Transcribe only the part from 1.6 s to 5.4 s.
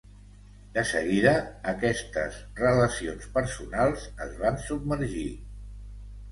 aquestes relacions personals es van submergir.